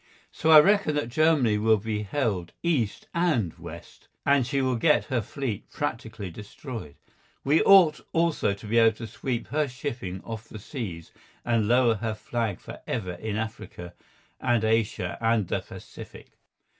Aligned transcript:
So 0.31 0.49
I 0.49 0.59
reckon 0.59 0.95
that 0.95 1.09
Germany 1.09 1.59
will 1.59 1.77
be 1.77 2.01
held 2.01 2.53
east 2.63 3.07
and 3.13 3.53
west, 3.59 4.07
and 4.25 4.43
that 4.43 4.47
she 4.49 4.59
will 4.59 4.75
get 4.77 5.05
her 5.13 5.21
fleet 5.21 5.69
practically 5.69 6.31
destroyed. 6.31 6.95
We 7.43 7.61
ought 7.61 7.99
also 8.11 8.55
to 8.55 8.65
be 8.65 8.79
able 8.79 8.97
to 8.97 9.05
sweep 9.05 9.49
her 9.49 9.67
shipping 9.67 10.19
off 10.23 10.47
the 10.49 10.57
seas, 10.57 11.11
and 11.45 11.67
lower 11.67 11.93
her 11.93 12.15
flag 12.15 12.59
for 12.59 12.81
ever 12.87 13.13
in 13.13 13.35
Africa 13.37 13.93
and 14.39 14.63
Asia 14.63 15.19
and 15.21 15.47
the 15.47 15.59
Pacific. 15.59 16.31